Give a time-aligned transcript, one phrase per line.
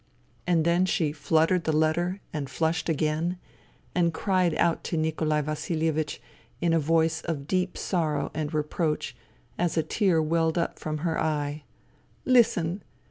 [0.47, 3.37] And then she fluttered the letter and flushed again,
[3.93, 6.19] and cried out to Nikolai Vasilievich
[6.59, 9.15] in a voice of deep sorrow and reproach,
[9.59, 11.65] as a tear welled up from her eye:"
[12.39, 12.81] Listen.